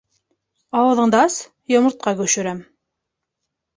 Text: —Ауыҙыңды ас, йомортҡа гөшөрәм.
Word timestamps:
—Ауыҙыңды 0.79 1.19
ас, 1.25 1.37
йомортҡа 1.75 2.15
гөшөрәм. 2.23 2.67